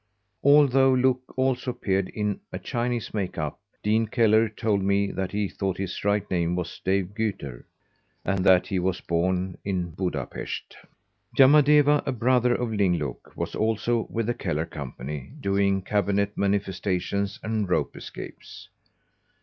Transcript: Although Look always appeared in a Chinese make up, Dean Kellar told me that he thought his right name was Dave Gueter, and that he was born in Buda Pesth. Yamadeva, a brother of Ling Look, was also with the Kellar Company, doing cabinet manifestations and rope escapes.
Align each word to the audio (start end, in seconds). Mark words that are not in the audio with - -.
Although 0.43 0.93
Look 0.95 1.21
always 1.37 1.67
appeared 1.67 2.09
in 2.09 2.39
a 2.51 2.57
Chinese 2.57 3.13
make 3.13 3.37
up, 3.37 3.59
Dean 3.83 4.07
Kellar 4.07 4.49
told 4.49 4.81
me 4.81 5.11
that 5.11 5.31
he 5.31 5.47
thought 5.47 5.77
his 5.77 6.03
right 6.03 6.27
name 6.31 6.55
was 6.55 6.81
Dave 6.83 7.13
Gueter, 7.13 7.65
and 8.25 8.43
that 8.43 8.65
he 8.65 8.79
was 8.79 8.99
born 8.99 9.59
in 9.63 9.91
Buda 9.91 10.25
Pesth. 10.25 10.73
Yamadeva, 11.37 12.01
a 12.03 12.11
brother 12.13 12.55
of 12.55 12.73
Ling 12.73 12.95
Look, 12.95 13.31
was 13.37 13.53
also 13.53 14.07
with 14.09 14.25
the 14.25 14.33
Kellar 14.33 14.65
Company, 14.65 15.33
doing 15.39 15.83
cabinet 15.83 16.35
manifestations 16.35 17.39
and 17.43 17.69
rope 17.69 17.95
escapes. 17.95 18.69